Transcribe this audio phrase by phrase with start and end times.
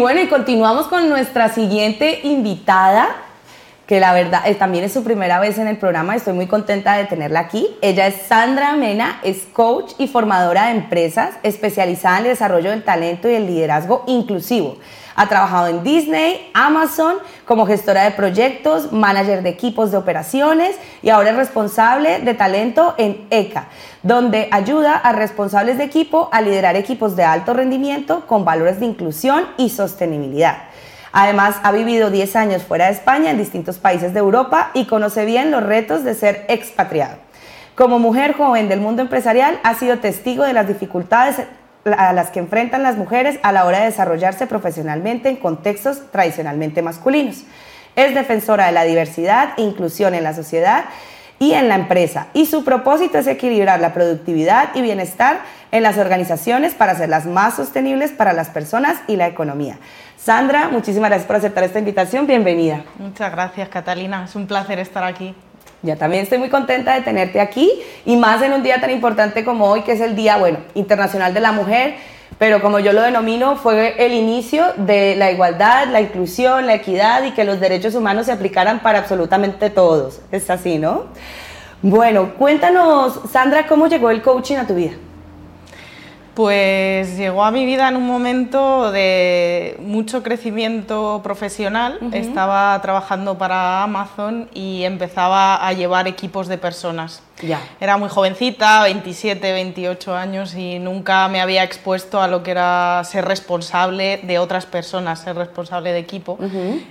[0.00, 3.08] bueno, y continuamos con nuestra siguiente invitada,
[3.86, 6.96] que la verdad eh, también es su primera vez en el programa, estoy muy contenta
[6.96, 7.68] de tenerla aquí.
[7.82, 12.82] Ella es Sandra Mena, es coach y formadora de empresas especializada en el desarrollo del
[12.82, 14.78] talento y el liderazgo inclusivo.
[15.20, 21.10] Ha trabajado en Disney, Amazon, como gestora de proyectos, manager de equipos de operaciones y
[21.10, 23.66] ahora es responsable de talento en ECA,
[24.02, 28.86] donde ayuda a responsables de equipo a liderar equipos de alto rendimiento con valores de
[28.86, 30.56] inclusión y sostenibilidad.
[31.12, 35.26] Además, ha vivido 10 años fuera de España en distintos países de Europa y conoce
[35.26, 37.16] bien los retos de ser expatriado.
[37.74, 41.42] Como mujer joven del mundo empresarial, ha sido testigo de las dificultades
[41.84, 46.82] a las que enfrentan las mujeres a la hora de desarrollarse profesionalmente en contextos tradicionalmente
[46.82, 47.44] masculinos.
[47.96, 50.84] Es defensora de la diversidad e inclusión en la sociedad
[51.38, 52.28] y en la empresa.
[52.34, 55.40] Y su propósito es equilibrar la productividad y bienestar
[55.72, 59.78] en las organizaciones para hacerlas más sostenibles para las personas y la economía.
[60.18, 62.26] Sandra, muchísimas gracias por aceptar esta invitación.
[62.26, 62.84] Bienvenida.
[62.98, 64.24] Muchas gracias, Catalina.
[64.24, 65.34] Es un placer estar aquí.
[65.82, 67.70] Ya también estoy muy contenta de tenerte aquí
[68.04, 71.32] y más en un día tan importante como hoy, que es el Día, bueno, Internacional
[71.32, 71.94] de la Mujer,
[72.38, 77.24] pero como yo lo denomino, fue el inicio de la igualdad, la inclusión, la equidad
[77.24, 80.20] y que los derechos humanos se aplicaran para absolutamente todos.
[80.30, 81.04] Es así, ¿no?
[81.82, 84.92] Bueno, cuéntanos, Sandra, ¿cómo llegó el coaching a tu vida?
[86.40, 91.98] Pues llegó a mi vida en un momento de mucho crecimiento profesional.
[92.12, 97.22] Estaba trabajando para Amazon y empezaba a llevar equipos de personas.
[97.42, 97.60] Ya.
[97.78, 103.02] Era muy jovencita, 27, 28 años y nunca me había expuesto a lo que era
[103.04, 106.38] ser responsable de otras personas, ser responsable de equipo.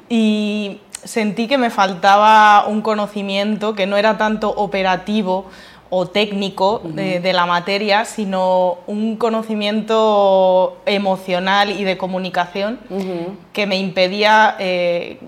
[0.09, 5.45] Y sentí que me faltaba un conocimiento que no era tanto operativo
[5.89, 12.79] o técnico de, la materia, sino un conocimiento emocional y de comunicación
[13.53, 15.19] que me impedía eh,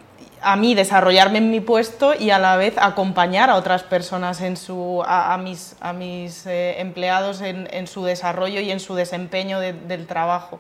[0.42, 4.58] a mí desarrollarme en mi puesto y a la vez acompañar a otras personas, en
[4.58, 10.08] su, a, mis, a mis eh, empleados en, su desarrollo y en su desempeño del
[10.08, 10.60] trabajo.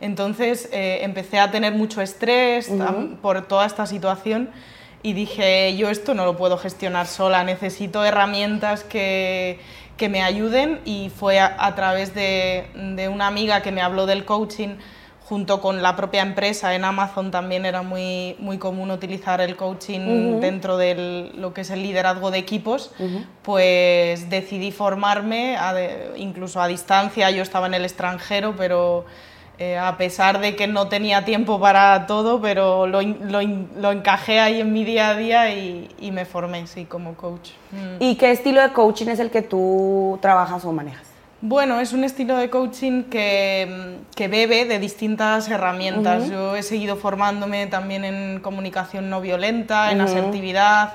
[0.00, 2.70] Entonces eh, empecé a tener mucho estrés
[3.22, 4.50] por toda esta situación
[5.02, 9.58] y dije, yo esto no lo puedo gestionar sola, necesito herramientas que,
[9.96, 10.80] que me ayuden.
[10.84, 14.76] Y fue a, través de, de, una amiga que me habló del coaching
[15.30, 20.40] junto con la propia empresa en Amazon también era muy, muy común utilizar el coaching
[20.40, 22.90] dentro de lo que es el liderazgo de equipos,
[23.42, 25.56] pues decidí formarme
[26.16, 29.06] incluso a distancia, yo estaba en el extranjero, pero
[29.60, 33.40] eh, a pesar de que no tenía tiempo para todo, pero lo, lo,
[33.76, 37.50] lo encajé ahí en mi día a día y, y me formé, sí, como coach.
[37.70, 38.02] Mm.
[38.02, 41.06] ¿Y qué estilo de coaching es el que tú trabajas o manejas?
[41.42, 46.30] Bueno, es un estilo de coaching que, que bebe de distintas herramientas.
[46.30, 50.94] Yo he seguido formándome también en comunicación no violenta, en asertividad,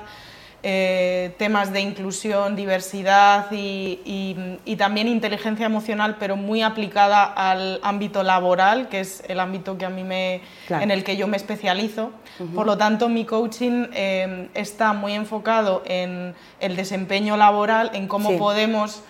[0.68, 4.34] eh, temas de inclusión, diversidad y,
[4.76, 9.90] también inteligencia emocional, pero muy aplicada al ámbito laboral, que es el ámbito que a
[9.90, 12.10] mí me, en el que yo me especializo.
[12.52, 18.36] Por lo tanto, mi coaching eh, está muy enfocado en el desempeño laboral, en cómo
[18.36, 19.04] podemos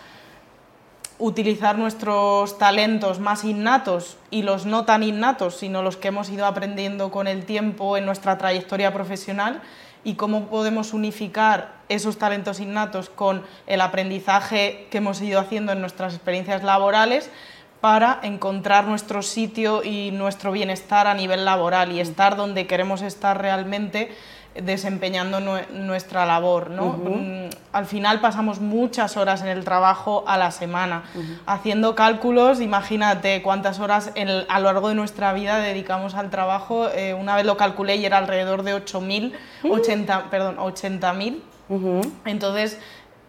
[1.18, 6.44] utilizar nuestros talentos más innatos y los no tan innatos, sino los que hemos ido
[6.44, 9.62] aprendiendo con el tiempo en nuestra trayectoria profesional
[10.06, 15.80] y cómo podemos unificar esos talentos innatos con el aprendizaje que hemos ido haciendo en
[15.80, 17.28] nuestras experiencias laborales
[17.80, 23.42] para encontrar nuestro sitio y nuestro bienestar a nivel laboral y estar donde queremos estar
[23.42, 24.12] realmente
[24.62, 26.70] desempeñando nuestra labor.
[26.70, 26.92] ¿no?
[26.92, 31.04] Mm, al final pasamos muchas horas en el trabajo a la semana,
[31.46, 34.12] haciendo cálculos, imagínate cuántas horas
[34.48, 38.06] a lo largo de nuestra vida dedicamos al trabajo, eh, una vez lo calculé y
[38.06, 39.32] era alrededor de 8.000,
[39.68, 41.40] 80, perdón, 80.000.
[42.24, 42.78] Entonces,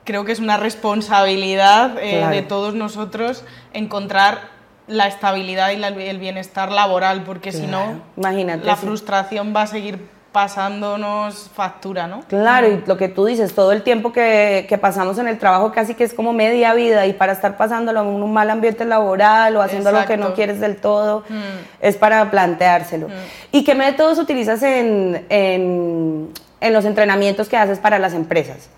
[0.03, 3.43] creo que es una responsabilidad eh, de todos nosotros
[3.73, 10.16] encontrar la estabilidad y el bienestar laboral, porque si no, la frustración va a seguir
[10.37, 12.21] pasándonos factura, ¿no?
[12.27, 15.95] Claro, y lo que tú dices, todo el tiempo que, pasamos en el trabajo casi
[15.95, 19.63] que es como media vida y para estar pasándolo en un mal ambiente laboral o
[19.63, 21.81] haciendo lo que no quieres del todo, mm.
[21.81, 23.07] es para planteárselo.
[23.07, 23.11] Mm.
[23.51, 26.29] ¿Y qué métodos utilizas en, en,
[26.61, 28.69] en los entrenamientos que haces para las empresas?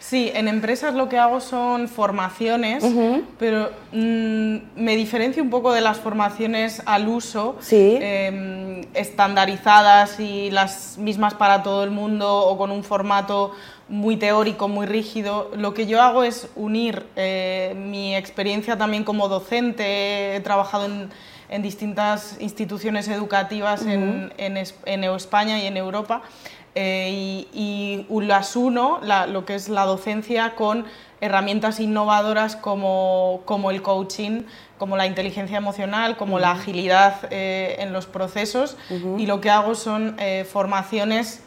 [0.00, 2.82] Sí, en empresas lo que hago son formaciones,
[3.38, 10.96] pero mm, me diferencio un poco de las formaciones al uso, em, estandarizadas y las
[10.96, 13.52] mismas para todo el mundo o con un formato
[13.90, 15.50] muy teórico, muy rígido.
[15.54, 21.10] Lo que yo hago es unir eh, mi experiencia también como docente, he trabajado en
[21.50, 26.22] en distintas instituciones educativas en, en, España y en Europa.
[26.82, 30.86] Eh, y, y, las uno, lo que es la docencia, con
[31.20, 34.44] herramientas innovadoras como, como el coaching,
[34.78, 38.78] como la inteligencia emocional, como la agilidad eh, en los procesos.
[39.18, 41.42] Y lo que hago son eh, formaciones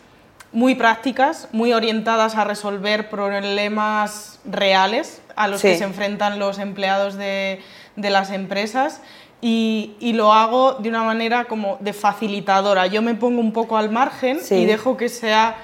[0.51, 7.15] muy prácticas, muy orientadas a resolver problemas reales a los que se enfrentan los empleados
[7.15, 7.59] de,
[7.95, 9.01] de las empresas.
[9.45, 12.87] Y, y, lo hago de una manera como de facilitadora.
[12.87, 15.57] Yo me pongo un poco al margen y dejo que sea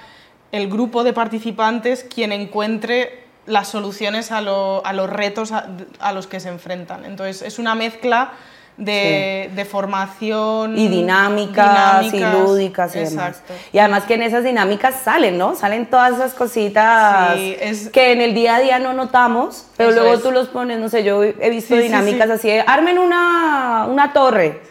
[0.51, 6.49] el grupo de participantes quien encuentre las soluciones a, los retos a, los que se
[6.49, 7.05] enfrentan.
[7.05, 8.33] Entonces, es una mezcla
[8.79, 10.77] de, formación.
[10.77, 13.41] Y dinámicas, y lúdicas y demás.
[13.71, 15.55] Y además que en esas dinámicas salen, ¿no?
[15.55, 17.35] Salen todas esas cositas
[17.91, 21.03] que en el día a día no notamos, pero luego tú los pones, no sé,
[21.03, 24.61] yo he visto dinámicas así de, armen una, una torre.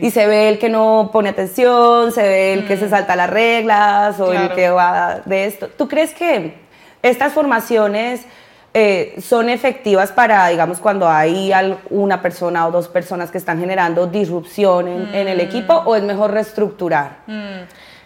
[0.00, 2.90] Y se ve el que no pone atención, se ve el que se mm.
[2.90, 5.68] salta las reglas o el que va de esto.
[5.68, 6.54] ¿Tú crees que
[7.02, 8.22] estas formaciones
[8.72, 11.52] eh, son efectivas para, digamos, cuando hay
[11.90, 15.40] una persona o dos personas que están generando disrupción en, el mm.
[15.40, 17.18] equipo o es mejor reestructurar?
[17.26, 17.62] Mm.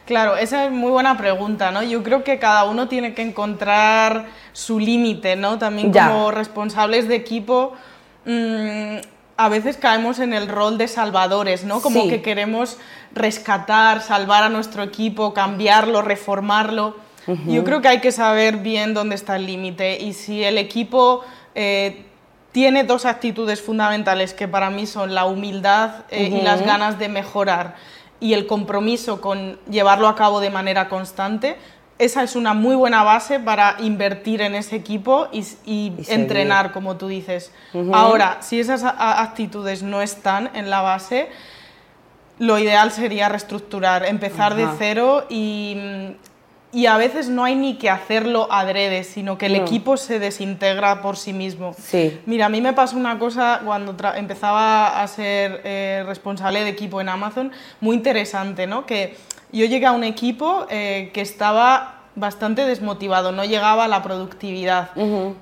[0.07, 1.83] Claro, esa es muy buena pregunta, ¿no?
[1.83, 5.59] Yo creo que cada uno tiene que encontrar su límite, ¿no?
[5.59, 7.73] También como responsables de equipo,
[8.27, 8.97] mm,
[9.37, 11.81] a veces caemos en el rol de salvadores, ¿no?
[11.81, 12.79] Como que queremos
[13.13, 16.97] rescatar, salvar a nuestro equipo, cambiarlo, reformarlo.
[17.47, 21.23] Yo creo que hay que saber bien dónde está el límite y si el equipo
[21.55, 22.05] eh,
[22.53, 27.09] tiene dos actitudes fundamentales que para mí son la humildad eh, y las ganas de
[27.09, 27.77] mejorar
[28.21, 31.57] y el compromiso con llevarlo a cabo de manera constante,
[31.99, 37.09] esa es una muy buena base para invertir en ese equipo y, entrenar, como tú
[37.09, 37.53] dices.
[37.93, 41.29] Ahora, si esas actitudes no están en la base,
[42.39, 46.17] lo ideal sería reestructurar, empezar de cero y
[46.75, 51.01] y a veces no hay ni que hacerlo adrede, sino que el equipo se desintegra
[51.03, 51.75] por sí mismo.
[51.79, 52.21] Sí.
[52.27, 57.01] Mira, a mí me pasó una cosa cuando empezaba a ser eh, responsable de equipo
[57.01, 58.87] en Amazon, muy interesante, ¿no?
[58.87, 59.17] Que
[59.53, 64.91] yo llegué a un equipo eh, que estaba bastante desmotivado, no llegaba a la productividad.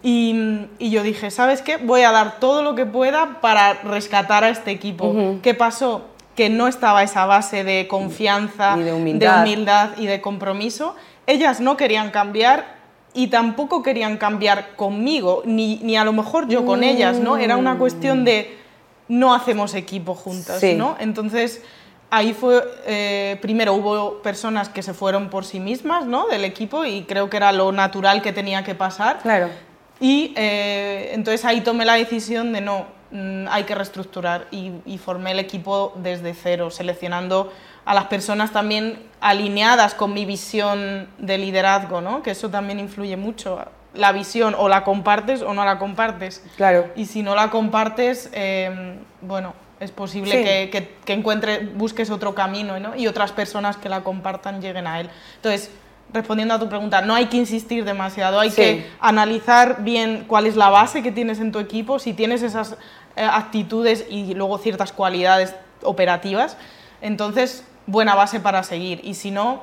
[0.02, 1.78] y, y, yo dije, ¿sabes qué?
[1.78, 5.38] Voy a dar todo lo que pueda para rescatar a este equipo.
[5.42, 6.02] ¿Qué pasó?
[6.36, 10.94] Que no estaba esa base de confianza, de humildad y de compromiso
[11.26, 12.82] ellas no querían cambiar
[13.14, 17.36] y tampoco querían cambiar conmigo, ni, ni a lo mejor yo con ellas, ¿no?
[17.36, 18.58] Era una cuestión de
[19.08, 20.96] no hacemos equipo juntas, ¿no?
[20.98, 21.62] Entonces,
[22.10, 26.26] ahí fue, eh, primero hubo personas que se fueron por sí mismas, ¿no?
[26.28, 29.18] Del equipo y creo que era lo natural que tenía que pasar.
[29.20, 29.48] Claro.
[30.00, 34.98] Y eh, entonces ahí tomé la decisión de no, mm, hay que reestructurar y, y
[34.98, 37.52] formé el equipo desde cero, seleccionando
[37.84, 42.22] a las personas también alineadas con mi visión de liderazgo, ¿no?
[42.22, 43.64] Que eso también influye mucho.
[43.94, 46.42] La visión o la compartes o no la compartes.
[46.56, 46.90] Claro.
[46.96, 52.78] Y si no la compartes, em, bueno, es posible que, que, encuentre, busques otro camino,
[52.78, 52.96] ¿no?
[52.96, 55.10] Y otras personas que la compartan lleguen a él.
[55.36, 55.70] Entonces,
[56.12, 60.56] respondiendo a tu pregunta, no hay que insistir demasiado, hay que analizar bien cuál es
[60.56, 62.76] la base que tienes en tu equipo, si tienes esas
[63.16, 66.56] eh, actitudes y luego ciertas cualidades operativas,
[67.00, 69.00] entonces buena base para seguir.
[69.04, 69.62] Y si no,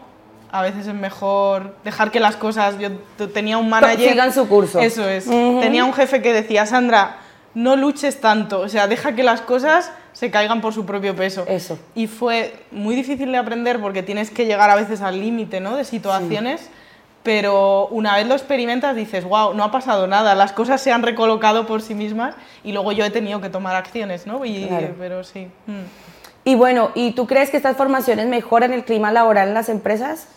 [0.51, 2.75] a veces es mejor dejar que las cosas.
[2.79, 2.91] Yo
[3.29, 4.12] tenía un manager.
[4.12, 4.79] Sigan su curso.
[4.79, 5.25] Eso es.
[5.25, 7.17] Tenía un jefe que decía, Sandra,
[7.53, 8.60] no luches tanto.
[8.62, 11.46] O sea, deja que las cosas se caigan por su propio peso.
[11.48, 11.79] Eso.
[11.96, 15.75] Y fue muy difícil de aprender porque tienes que llegar a veces al límite ¿no?
[15.75, 16.70] de situaciones.
[17.22, 21.03] Pero una vez lo experimentas dices, wow, no ha pasado nada, las cosas se han
[21.03, 24.46] recolocado por sí mismas y luego yo he tenido que tomar acciones, ¿no?
[24.46, 25.50] Y, Pero sí.
[25.67, 25.82] Mm.
[26.43, 30.27] Y bueno, ¿y tú crees que estas formaciones mejoran el clima laboral en las empresas?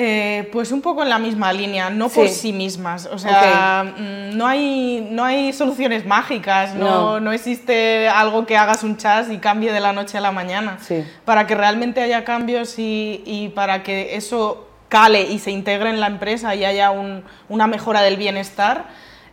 [0.00, 3.06] Eh, pues un poco en la misma línea, no por sí mismas.
[3.06, 7.32] O sea, mm, no, hay, no hay soluciones mágicas, no, no.
[7.32, 10.78] existe algo que hagas un chas y cambie de la noche a la mañana.
[11.24, 15.98] Para que realmente haya cambios y, y, para que eso cale y se integre en
[15.98, 18.84] la empresa y haya un, una mejora del bienestar,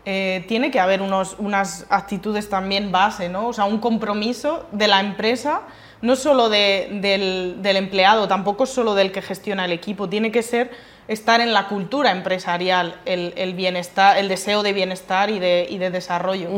[0.07, 3.47] eh, tiene que haber unos, unas actitudes también base, ¿no?
[3.47, 5.61] O sea, un compromiso de la empresa,
[6.01, 10.69] no solo del, del, empleado, tampoco solo del que gestiona el equipo, tiene que ser
[11.07, 15.79] estar en la cultura empresarial, el, el bienestar, el deseo de bienestar y de, y
[15.79, 16.49] de desarrollo.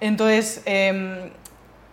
[0.00, 1.30] Entonces, em,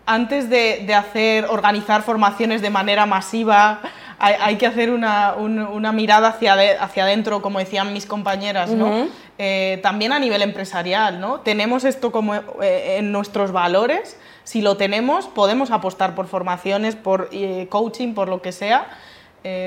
[0.05, 3.79] antes de, de, hacer, organizar formaciones de manera masiva,
[4.20, 9.08] hay, que hacer una, una mirada hacia, hacia adentro, como decían mis compañeras, ¿no?
[9.38, 11.42] Eh, también a nivel empresarial, ¿no?
[11.42, 17.30] Tenemos esto como eh, en nuestros valores, Si lo tenemos, podemos apostar por formaciones, por
[17.32, 18.88] eh, coaching, por lo que sea,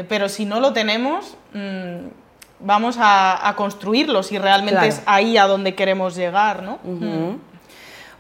[0.09, 2.09] pero si no lo tenemos, mm,
[2.61, 6.78] vamos a, construirlo si realmente es ahí a donde queremos llegar, ¿no?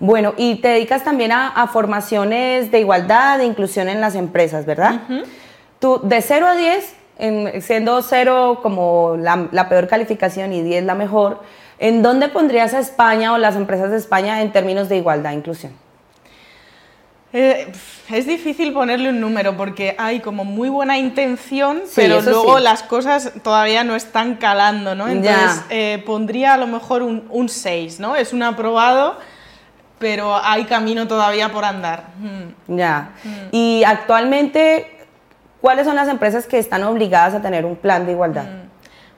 [0.00, 5.00] Bueno, y te dedicas también a, formaciones de igualdad, de inclusión en las empresas, ¿verdad?
[5.78, 6.94] Tú, de 0 a 10,
[7.60, 11.42] siendo 0 como la, peor calificación y 10 la mejor,
[11.78, 15.36] ¿en dónde pondrías a España o las empresas de España en términos de igualdad e
[15.36, 15.72] inclusión?
[17.30, 17.70] Eh,
[18.10, 23.32] es difícil ponerle un número porque hay como muy buena intención, pero luego las cosas
[23.42, 25.08] todavía no están calando, ¿no?
[25.08, 28.16] Entonces eh, pondría a lo mejor un, 6, ¿no?
[28.16, 29.18] Es un aprobado,
[29.98, 32.04] pero hay camino todavía por andar.
[32.18, 32.78] Mm.
[32.78, 33.10] Ya.
[33.22, 33.28] Mm.
[33.52, 34.97] Y actualmente,
[35.60, 38.44] ¿cuáles son las empresas que están obligadas a tener un plan de igualdad?
[38.44, 38.68] Mm.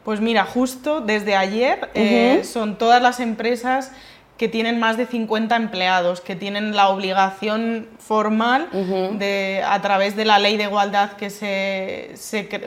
[0.05, 3.93] Pues mira, justo desde ayer eh, son todas las empresas
[4.41, 10.25] que tienen más de 50 empleados, que tienen la obligación formal de, a través de
[10.25, 12.15] la ley de igualdad que se,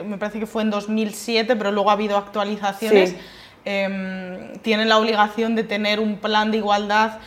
[0.06, 3.16] me parece que fue en 2007, pero luego ha habido actualizaciones,
[3.64, 7.18] em, tienen la obligación de tener un plan de igualdad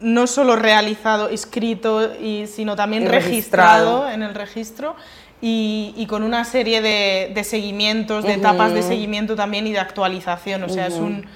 [0.00, 4.10] no solo realizado, escrito, y, sino también registrado.
[4.10, 4.94] en el registro.
[5.42, 10.62] Y, con una serie de, seguimientos, de etapas de seguimiento también y de actualización.
[10.64, 11.26] O sea, es un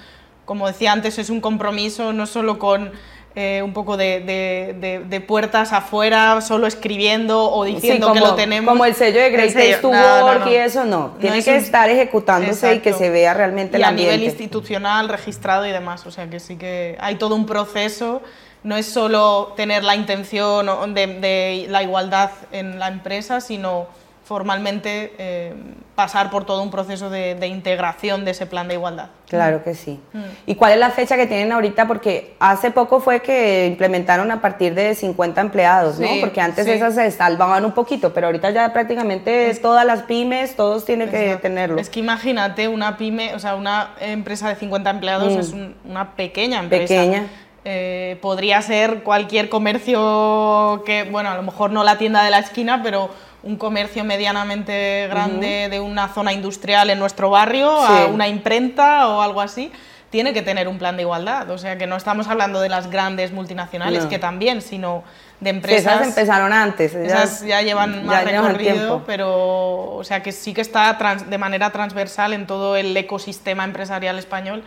[0.44, 2.92] como decía antes, es un compromiso no solo con
[3.36, 8.72] eh, un poco de, puertas afuera, solo escribiendo o diciendo que lo tenemos.
[8.72, 11.16] Como el sello de Great Place to Work y eso, no.
[11.20, 15.66] Tiene que estar ejecutándose y que se vea realmente y el a nivel institucional, registrado
[15.66, 16.06] y demás.
[16.06, 18.22] O sea que sí que hay todo un proceso.
[18.64, 23.86] No es solo tener la intención de la igualdad en la empresa, sino
[24.24, 25.52] formalmente eh,
[25.94, 29.08] pasar por todo un proceso de, integración de ese plan de igualdad.
[29.28, 30.00] Claro que sí.
[30.12, 30.22] Mm.
[30.46, 31.86] ¿Y cuál es la fecha que tienen ahorita?
[31.86, 36.08] Porque hace poco fue que implementaron a partir de 50 empleados, ¿no?
[36.20, 40.84] Porque antes esas se salvaban un poquito, pero ahorita ya prácticamente todas las pymes, todos
[40.84, 41.78] tienen que tenerlo.
[41.78, 45.38] Es que imagínate una pyme, o sea, una empresa de 50 empleados mm.
[45.38, 45.54] es
[45.84, 46.94] una pequeña empresa.
[46.94, 47.26] Pequeña.
[47.66, 52.40] Eh, podría ser cualquier comercio que, bueno, a lo mejor no la tienda de la
[52.40, 53.08] esquina, pero
[53.42, 59.22] un comercio medianamente grande de una zona industrial en nuestro barrio a una imprenta o
[59.22, 59.72] algo así,
[60.10, 61.50] tiene que tener un plan de igualdad.
[61.50, 65.02] O sea, que no estamos hablando de las grandes multinacionales, que también, sino
[65.40, 65.94] de empresas...
[65.94, 66.94] esas empezaron antes.
[66.94, 72.34] Esas ya llevan más recorrido, pero o sea, que sí que está de manera transversal
[72.34, 74.64] en todo el ecosistema empresarial español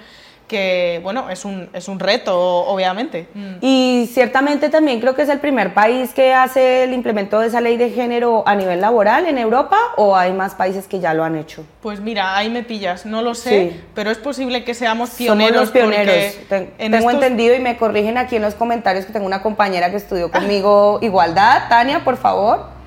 [0.48, 3.28] que bueno, es un, es un reto, obviamente.
[3.34, 3.56] Mm.
[3.62, 7.62] Y ciertamente también creo que es el primer país que hace el implemento de esa
[7.62, 11.24] ley de género a nivel laboral en Europa o hay más países que ya lo
[11.24, 11.66] han hecho.
[11.82, 15.54] Pues mira, ahí me pillas, no lo sé, pero es posible que seamos pioneros.
[15.54, 16.38] Somos los pioneros.
[16.78, 20.32] tengo entendido y me corrigen aquí en los comentarios que tengo una compañera que estudió
[20.32, 21.70] conmigo igualdad.
[21.70, 22.78] Tania, por favor.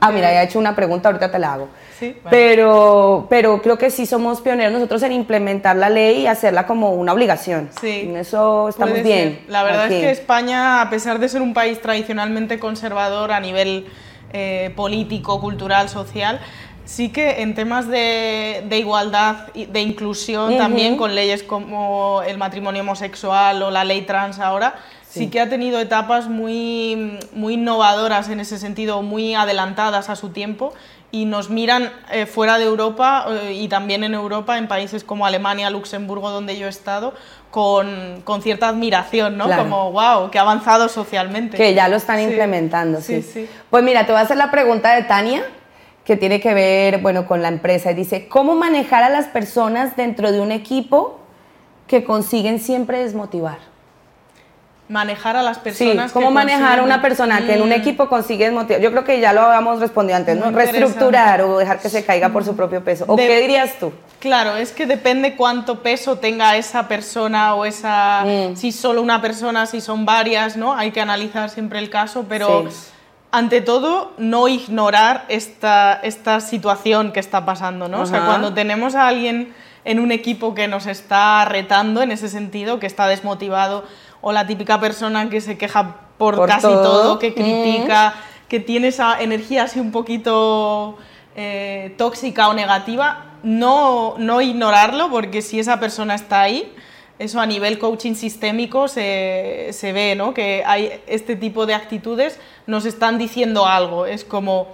[0.00, 1.68] Ah, mira, ya he hecho una pregunta, ahorita te la hago.
[2.30, 6.92] Pero, pero creo que sí somos pioneros nosotros en implementar la ley y hacerla como
[6.92, 7.70] una obligación.
[7.80, 8.02] Sí.
[8.04, 9.44] En eso estamos bien.
[9.48, 13.86] La verdad es que España, a pesar de ser un país tradicionalmente conservador a nivel
[14.32, 16.40] eh, político, cultural, social,
[16.84, 23.62] sí que en temas de, igualdad, de inclusión también, con leyes como el matrimonio homosexual
[23.62, 24.74] o la ley trans ahora,
[25.08, 25.28] sí.
[25.28, 30.74] que ha tenido etapas muy, muy innovadoras en ese sentido, muy adelantadas a su tiempo
[31.14, 35.24] y nos miran eh, fuera de Europa eh, y también en Europa, en países como
[35.24, 37.14] Alemania, Luxemburgo, donde yo he estado,
[37.52, 39.48] con, con cierta admiración, ¿no?
[39.48, 41.56] Como, wow, que ha avanzado socialmente.
[41.56, 43.22] Que ya lo están implementando, sí.
[43.22, 43.48] sí.
[43.70, 45.44] Pues mira, te voy a hacer la pregunta de Tania,
[46.04, 47.92] que tiene que ver, bueno, con la empresa.
[47.92, 51.20] Y dice, ¿cómo manejar a las personas dentro de un equipo
[51.86, 53.73] que consiguen siempre desmotivar?
[54.88, 56.10] Manejar a las personas.
[56.10, 57.72] Sí, cómo manejar a una persona que en un mm.
[57.72, 58.82] equipo consigue motivar.
[58.82, 60.50] Yo creo que ya lo habíamos respondido antes, ¿no?
[60.50, 63.04] Reestructurar o dejar que se caiga por su propio peso.
[63.08, 63.92] ¿O qué dirías tú?
[64.20, 68.24] Claro, es que depende cuánto peso tenga esa persona o esa.
[68.24, 68.56] Mm.
[68.56, 70.74] Si solo una persona, si son varias, ¿no?
[70.74, 72.68] Hay que analizar siempre el caso, pero.
[73.36, 78.02] Ante todo, no ignorar esta, esta situación que está pasando, ¿no?
[78.02, 79.52] O sea, cuando tenemos a alguien
[79.84, 83.84] en un equipo que nos está retando en ese sentido, que está desmotivado,
[84.24, 87.18] o la típica persona que se queja por, casi todo.
[87.18, 88.14] que critica,
[88.48, 90.96] que tiene esa energía así un poquito
[91.36, 96.72] eh, tóxica o negativa, no, no ignorarlo, porque si esa persona está ahí,
[97.18, 100.32] eso a nivel coaching sistémico se, se, ve, ¿no?
[100.32, 104.06] Que hay este tipo de actitudes nos están diciendo algo.
[104.06, 104.68] Es como,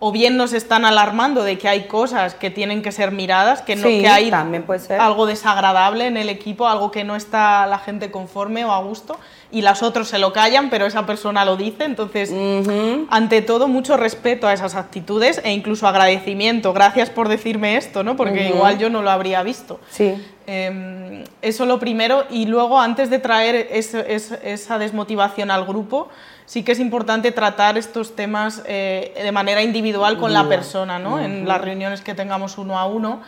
[0.00, 3.74] o bien nos están alarmando de que hay cosas que tienen que ser miradas, que,
[3.74, 5.00] no, Sí, que hay también puede ser.
[5.00, 9.18] algo desagradable en el equipo, algo que no está la gente conforme o a gusto,
[9.50, 11.84] y las otras se lo callan, pero esa persona lo dice.
[11.84, 12.30] Entonces,
[13.10, 16.72] ante todo, mucho respeto a esas actitudes e incluso agradecimiento.
[16.72, 18.14] Gracias por decirme esto, ¿no?
[18.14, 19.80] Porque igual yo no lo habría visto.
[19.90, 20.14] Sí.
[20.46, 26.08] Eh, eso lo primero y luego antes de traer esa desmotivación al grupo,
[26.48, 31.20] sí que es importante tratar estos temas eh, de manera individual con la persona, ¿no?
[31.20, 33.20] En las reuniones que tengamos uno a uno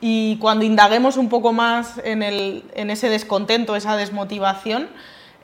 [0.00, 4.88] y cuando indaguemos un poco más en, el- en ese descontento, esa desmotivación,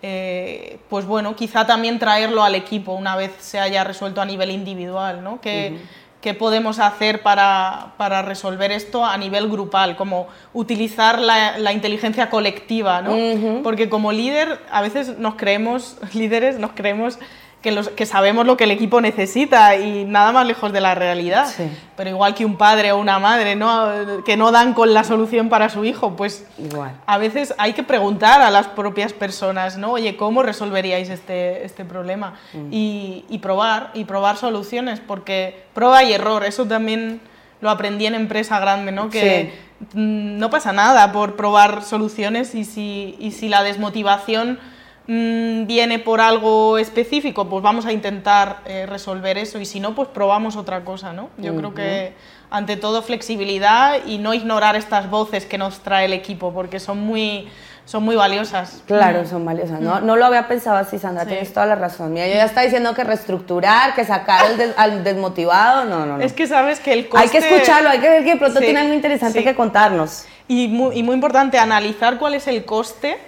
[0.02, 4.50] eh, pues bueno, quizá también traerlo al equipo una vez se haya resuelto a nivel
[4.50, 5.40] individual, ¿no?
[5.40, 5.78] Que,
[6.24, 9.94] ¿Qué podemos hacer para, para resolver esto a nivel grupal?
[9.94, 13.62] Como utilizar la, la inteligencia colectiva, ¿no?
[13.62, 17.18] Porque como líder, a veces nos creemos, líderes, nos creemos
[17.64, 20.94] que, los, que sabemos lo que el equipo necesita y nada más lejos de la
[20.94, 21.46] realidad.
[21.48, 21.64] Sí.
[21.96, 24.22] Pero igual que un padre o una madre, ¿no?
[24.26, 26.92] Que no dan con la solución para su hijo, pues Igual.
[27.06, 29.92] a veces hay que preguntar a las propias personas, ¿no?
[29.92, 32.34] Oye, ¿cómo resolveríais este, este problema?
[32.70, 37.22] Y, y probar, y probar soluciones, porque prueba y error, eso también
[37.62, 39.08] lo aprendí en empresa grande, ¿no?
[39.08, 39.54] Que
[39.94, 44.58] mm, no pasa nada por probar soluciones y si, y si la desmotivación
[45.06, 49.94] mm, viene por algo específico, pues vamos a intentar eh, resolver eso y si no,
[49.94, 51.30] pues probamos otra cosa, ¿no?
[51.38, 52.14] Yo creo que
[52.50, 57.00] ante todo flexibilidad y no ignorar estas voces que nos trae el equipo porque son
[57.00, 57.48] muy,
[57.84, 58.82] son muy valiosas.
[58.86, 59.80] Claro, son valiosas.
[59.80, 61.30] No, no lo había pensado así, Sandra, Sí.
[61.30, 62.12] tienes toda la razón.
[62.12, 65.84] Mira, yo ya está diciendo que reestructurar, que sacar al, des- al desmotivado.
[65.84, 66.22] No, no, no.
[66.24, 67.24] Es que sabes que el coste...
[67.26, 69.44] Hay que escucharlo, hay que ver que de pronto Sí, tiene algo interesante sí.
[69.44, 70.26] que contarnos.
[70.46, 73.18] Y muy, y muy importante analizar cuál es el coste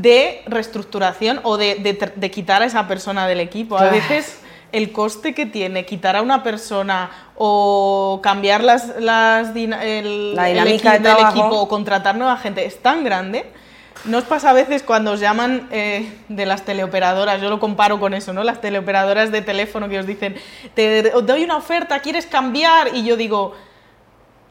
[0.00, 1.74] de reestructuración o de,
[2.14, 3.76] de quitar a esa persona del equipo.
[3.76, 4.40] A veces
[4.72, 10.64] el coste que tiene quitar a una persona o cambiar las, las el, La el
[10.64, 13.44] de del equipo o contratar nueva gente es tan grande.
[14.06, 17.40] ¿No os pasa a veces cuando os llaman eh, de las teleoperadoras?
[17.40, 18.42] Yo lo comparo con eso, ¿no?
[18.42, 20.34] Las teleoperadoras de teléfono que os dicen,
[20.74, 22.96] te doy una oferta, ¿quieres cambiar?
[22.96, 23.54] Y yo digo,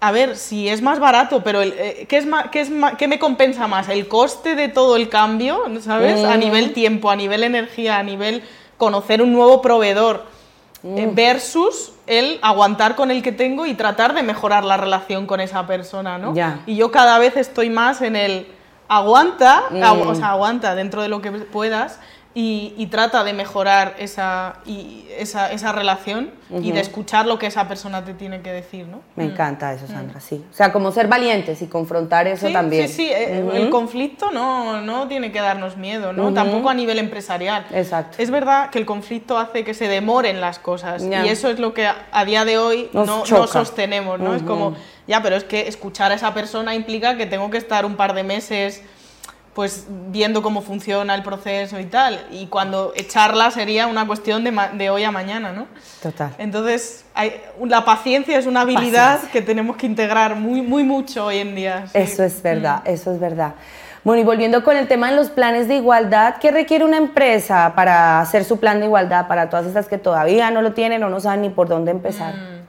[0.04, 3.08] a ver, si es más barato, pero el, eh, ¿qué, es ma- qué, es qué
[3.08, 3.88] me compensa más?
[3.88, 6.24] ¿El coste de todo el cambio, ¿sabes?
[6.26, 6.40] A Mm.
[6.40, 8.42] nivel tiempo, a nivel energía, a nivel
[8.78, 10.26] conocer un nuevo proveedor,
[10.84, 11.14] eh, Mm.
[11.16, 15.68] versus el aguantar con el que tengo y tratar de mejorar la relación con esa
[15.68, 16.34] persona, ¿no?
[16.34, 16.62] Ya.
[16.66, 18.48] Y yo cada vez estoy más en el
[18.88, 19.76] aguanta, Mm.
[19.84, 22.00] agu- o sea, aguanta dentro de lo que puedas
[22.34, 27.48] y, y trata de mejorar esa, y esa, esa relación y de escuchar lo que
[27.48, 29.02] esa persona te tiene que decir, ¿no?
[29.18, 30.44] Me encanta eso, Sandra, sí.
[30.50, 32.48] O sea, como ser valientes y confrontar eso Mm.
[32.48, 32.88] Sí, también.
[32.88, 36.34] sí, sí, eh, el conflicto no, no tiene que darnos miedo, ¿no?
[36.34, 37.66] Tampoco a nivel empresarial.
[37.74, 38.18] Exacto.
[38.20, 41.26] Es verdad que el conflicto hace que se demoren las cosas Ya.
[41.26, 44.36] y eso es lo que a, a día de hoy Nos no, no sostenemos, ¿no?
[44.36, 44.76] Es como,
[45.08, 48.14] ya, pero es que escuchar a esa persona implica que tengo que estar un par
[48.14, 48.82] de meses
[49.54, 54.90] pues viendo cómo funciona el proceso y tal, y cuando echarla sería una cuestión de,
[54.90, 55.68] hoy a mañana, ¿no?
[56.02, 56.34] Total.
[56.38, 61.40] Entonces, hay, la paciencia es una habilidad que tenemos que integrar muy, muy mucho hoy
[61.40, 61.86] en día.
[61.88, 61.98] sí.
[61.98, 62.90] Eso es verdad, Mm.
[62.90, 63.56] eso es verdad.
[64.04, 67.74] Bueno, y volviendo con el tema de los planes de igualdad, ¿qué requiere una empresa
[67.76, 71.10] para hacer su plan de igualdad para todas estas que todavía no lo tienen o
[71.10, 72.34] no saben ni por dónde empezar?
[72.34, 72.62] Mm.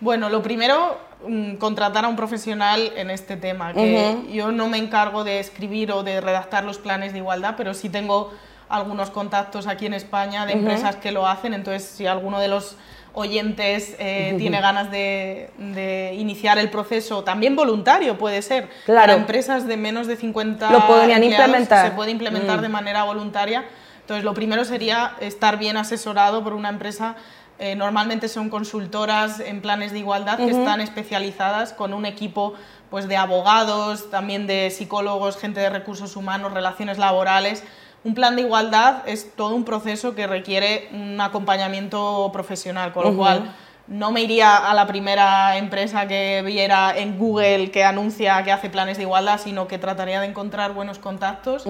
[0.00, 4.78] Bueno, lo primero, mm, contratar a un profesional en este tema, que yo no me
[4.78, 8.32] encargo de escribir o de redactar los planes de igualdad, pero sí tengo
[8.68, 12.76] algunos contactos aquí en España de empresas que lo hacen, entonces si alguno de los
[13.14, 19.00] oyentes eh, tiene ganas de, de iniciar el proceso, también voluntario puede ser, Claro.
[19.02, 21.86] para empresas de menos de 50 Lo podrían implementar.
[21.88, 23.64] se puede implementar de manera voluntaria.
[24.00, 27.14] Entonces, lo primero sería estar bien asesorado por una empresa.
[27.64, 32.54] Eh, normalmente son consultoras en planes de igualdad que están especializadas con un equipo
[32.90, 37.62] pues, de abogados, también de psicólogos, gente de recursos humanos, relaciones laborales.
[38.02, 43.16] Un plan de igualdad es todo un proceso que requiere un acompañamiento profesional, con lo
[43.16, 43.54] cual
[43.88, 48.70] no me iría a la primera empresa que viera en Google que anuncia que hace
[48.70, 51.64] planes de igualdad, sino que trataría de encontrar buenos contactos.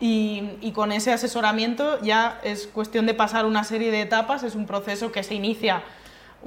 [0.00, 4.54] Y, y con ese asesoramiento ya es cuestión de pasar una serie de etapas, es
[4.54, 5.82] un proceso que se inicia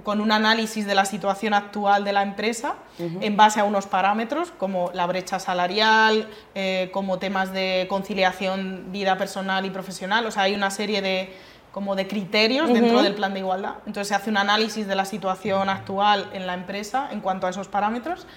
[0.03, 4.51] con un análisis de la situación actual de la empresa en base a unos parámetros
[4.51, 10.43] como la brecha salarial, eh, como temas de conciliación vida personal y profesional, o sea,
[10.43, 11.34] hay una serie de
[11.71, 13.75] como de criterios dentro del plan de igualdad.
[13.86, 17.49] Entonces se hace un análisis de la situación actual en la empresa en cuanto a
[17.49, 18.27] esos parámetros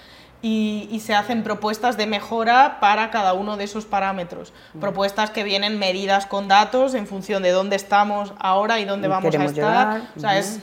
[0.41, 4.53] y, y se hacen propuestas de mejora para cada uno de esos parámetros.
[4.79, 9.35] Propuestas que vienen medidas con datos en función de dónde estamos ahora y dónde vamos
[9.35, 9.53] a estar.
[9.53, 10.01] llegar.
[10.15, 10.59] O sea, es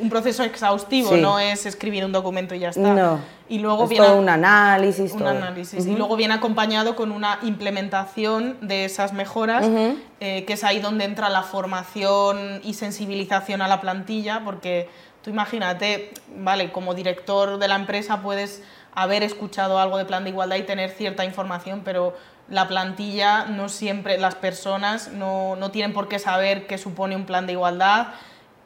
[0.00, 1.20] un proceso exhaustivo, Sí.
[1.20, 2.80] no es escribir un documento y ya está.
[2.80, 3.20] No.
[3.48, 5.12] Y luego es viene todo un análisis.
[5.12, 5.28] un todo.
[5.28, 5.86] análisis.
[5.86, 9.66] Y luego viene acompañado con una implementación de esas mejoras,
[10.20, 14.88] eh, que es ahí donde entra la formación y sensibilización a la plantilla, porque
[15.22, 18.62] tú imagínate, vale, como director de la empresa puedes
[18.94, 22.14] haber escuchado algo de plan de igualdad y tener cierta información, pero
[22.48, 27.24] la plantilla no siempre, las personas no, no tienen por qué saber qué supone un
[27.24, 28.08] plan de igualdad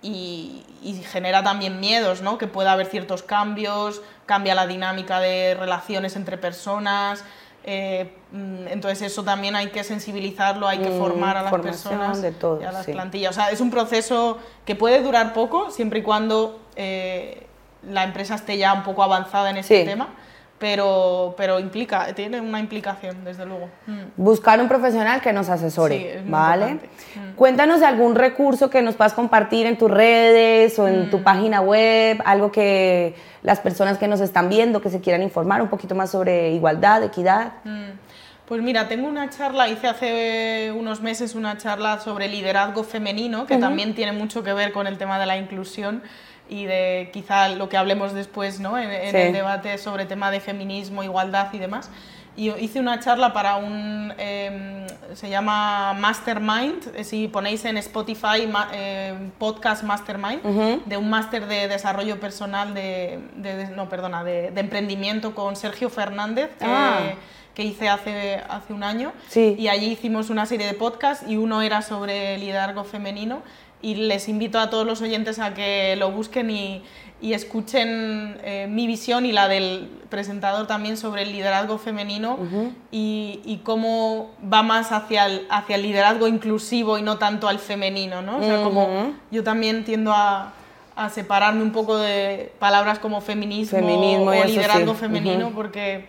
[0.03, 2.39] y, y genera también miedos, ¿no?
[2.39, 7.25] Que pueda haber ciertos cambios, cambia la dinámica de relaciones entre personas.
[7.69, 11.95] eh, mm, entonces eso también hay que sensibilizarlo, hay que Mm, formar a las formación
[11.99, 12.93] personas de todo, y a las sí.
[12.93, 13.33] plantillas.
[13.33, 17.45] O sea, es un proceso que puede durar poco, siempre y cuando eh,
[17.89, 19.85] la empresa esté ya un poco avanzada en este Sí.
[19.85, 20.11] tema,
[20.59, 23.69] pero, pero implica, tiene una implicación, desde luego.
[23.87, 24.01] Mm.
[24.17, 26.75] Buscar un profesional que nos asesore, Sí, es ¿vale?
[26.75, 27.35] Mm.
[27.37, 31.11] Cuéntanos de algún recurso que nos puedas compartir en tus redes o en Mm.
[31.11, 35.61] tu página web, algo que las personas que nos están viendo, que se quieran informar
[35.63, 37.53] un poquito más sobre igualdad, equidad.
[38.47, 43.57] Pues mira, tengo una charla, hice hace unos meses una charla sobre liderazgo femenino, que
[43.57, 46.03] también tiene mucho que ver con el tema de la inclusión
[46.49, 48.79] y de quizá lo que hablemos después ¿no?
[48.79, 49.17] en, en Sí.
[49.17, 51.91] el debate sobre tema de feminismo, igualdad y demás.
[52.37, 58.47] Y hice una charla para un, eh, se llama Mastermind, eh, si ponéis en Spotify
[58.49, 64.23] ma- eh, podcast Mastermind, de un máster de desarrollo personal, de, de- de- no, perdona,
[64.23, 67.15] de, de emprendimiento con Sergio Fernández, que, Ah.
[67.57, 69.13] Que hice hace, hace un año.
[69.29, 69.57] Sí.
[69.59, 73.41] Y allí hicimos una serie de podcasts y uno era sobre liderazgo femenino.
[73.81, 76.83] Y les invito a todos los oyentes a que lo busquen y,
[77.23, 82.39] y escuchen eh, mi visión y la del presentador también sobre el liderazgo femenino
[82.93, 87.59] y, y cómo va más hacia el, hacia el liderazgo inclusivo y no tanto al
[87.59, 88.21] femenino.
[88.23, 88.39] ¿no?
[88.39, 90.53] O sea, como yo también tiendo a,
[90.95, 95.01] a separarme un poco de palabras como feminismo, Feminismo o liderazgo sí.
[95.01, 95.55] femenino Ujú.
[95.55, 96.09] porque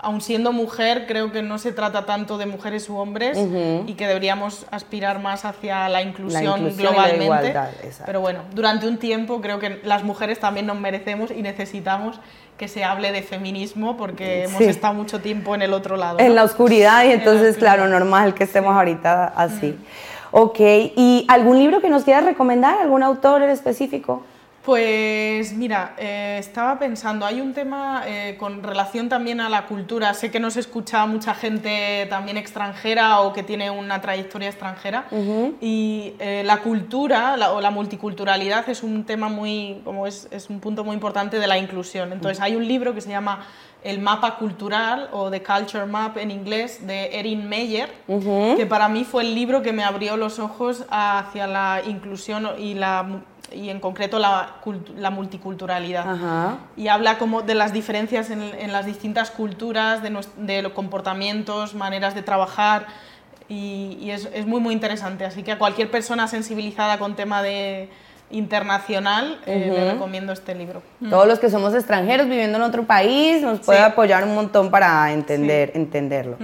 [0.00, 3.36] aun siendo mujer, creo que no se trata tanto de mujeres u hombres
[3.86, 7.24] y que deberíamos aspirar más hacia la inclusión, inclusión y la globalmente.
[7.24, 7.68] igualdad.
[8.06, 12.20] Pero bueno, durante un tiempo creo que las mujeres también nos merecemos y necesitamos
[12.56, 14.64] que se hable de feminismo porque hemos Sí.
[14.64, 16.18] estado mucho tiempo en el otro lado.
[16.18, 19.76] En la oscuridad y entonces, claro, normal que estemos ahorita así.
[20.30, 22.78] Ok, ¿y algún libro que nos quieras recomendar?
[22.82, 24.22] ¿Algún autor en específico?
[24.72, 30.12] Pues mira, eh, estaba pensando, hay un tema eh, con relación también a la cultura.
[30.12, 35.06] Sé que nos escucha mucha gente también extranjera o que tiene una trayectoria extranjera.
[35.62, 40.50] Y eh, la cultura la- o la multiculturalidad es un tema muy, como es, es
[40.50, 42.12] un punto muy importante de la inclusión.
[42.12, 43.46] Entonces hay un libro que se llama
[43.82, 47.88] El mapa cultural o The Culture Map en inglés de Erin Meyer,
[48.56, 52.74] que para mí fue el libro que me abrió los ojos hacia la inclusión y
[52.74, 53.06] la
[53.52, 54.56] y en concreto la,
[54.96, 56.10] la multiculturalidad.
[56.10, 56.58] Ajá.
[56.76, 60.72] Y habla como de las diferencias en, en las distintas culturas, de, nos- de los
[60.72, 62.86] comportamientos, maneras de trabajar,
[63.48, 65.24] y, y es, es muy, muy interesante.
[65.24, 67.88] Así que a cualquier persona sensibilizada con tema de
[68.30, 70.82] internacional, eh, le recomiendo este libro.
[71.08, 73.84] Todos los que somos extranjeros viviendo en otro país nos puede Sí.
[73.84, 76.36] apoyar un montón para entender, entenderlo.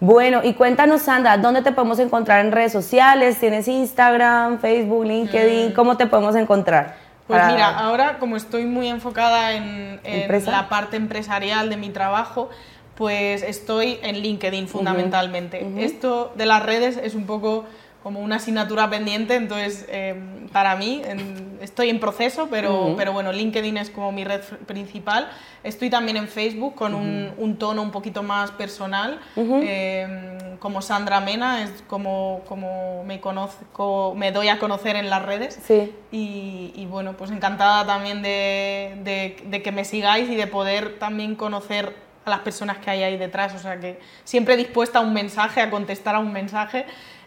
[0.00, 3.38] Bueno, y cuéntanos, Sandra, ¿dónde te podemos encontrar en redes sociales?
[3.38, 5.72] ¿Tienes Instagram, Facebook, LinkedIn?
[5.72, 6.96] ¿Cómo te podemos encontrar?
[7.26, 10.00] Pues mira, ahora como estoy muy enfocada en,
[10.46, 12.48] la parte empresarial de mi trabajo,
[12.96, 15.84] pues estoy en LinkedIn fundamentalmente.
[15.84, 17.66] Esto de las redes es un poco
[18.02, 20.14] como una asignatura pendiente, entonces eh,
[20.52, 25.28] para mí en- estoy en proceso, pero, pero bueno, LinkedIn es como mi red principal.
[25.62, 29.20] Estoy también en Facebook con un, un tono un poquito más personal,
[29.62, 35.22] eh, como Sandra Mena, es como, como me, conozco, me doy a conocer en las
[35.24, 35.58] redes.
[35.62, 35.92] Sí.
[36.10, 40.98] Y, y bueno, pues encantada también de, de- de que me sigáis y de poder
[40.98, 43.54] también conocer a las personas que hay ahí detrás.
[43.54, 46.86] O sea que siempre dispuesta a un mensaje, a contestar a un mensaje.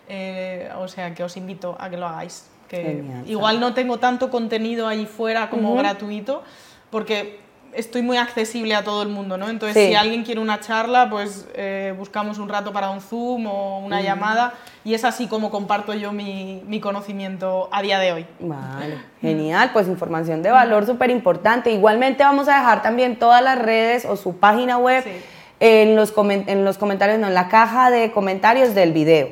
[0.10, 2.46] Eh, o sea que os invito a que lo hagáis.
[2.68, 6.44] Que Genial, igual no tengo tanto contenido ahí fuera como gratuito,
[6.90, 7.40] porque
[7.74, 9.50] estoy muy accesible a todo el mundo, ¿no?
[9.50, 9.90] Entonces, Sí.
[9.90, 14.02] si alguien quiere una charla, pues eh, buscamos un rato para un Zoom o una
[14.02, 18.26] llamada y es así como comparto yo mi, mi conocimiento a día de hoy.
[18.40, 21.72] Vale, genial, pues información de valor súper importante.
[21.72, 25.12] Igualmente vamos a dejar también todas las redes o su página web Sí.
[25.60, 29.30] en, los en los comentarios, no, en la caja de comentarios del video.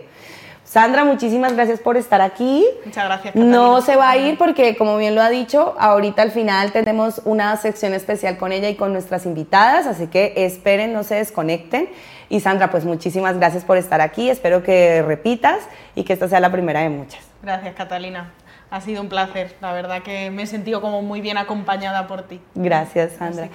[0.71, 2.65] Sandra, muchísimas gracias por estar aquí.
[2.85, 3.35] Muchas gracias.
[3.35, 3.81] No Catalina.
[3.81, 7.57] se va a ir porque, como bien lo ha dicho, ahorita al final tenemos una
[7.57, 11.89] sección especial con ella y con nuestras invitadas, así que esperen, no se desconecten.
[12.29, 15.57] Y Sandra, pues muchísimas gracias por estar aquí, espero que repitas
[15.93, 17.19] y que esta sea la primera de muchas.
[17.43, 18.31] Gracias, Catalina.
[18.69, 22.21] Ha sido un placer, la verdad que me he sentido como muy bien acompañada por
[22.21, 22.39] ti.
[22.55, 23.49] Gracias, Sandra.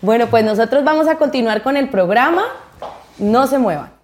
[0.00, 2.44] Bueno, pues nosotros vamos a continuar con el programa.
[3.18, 4.01] No se muevan.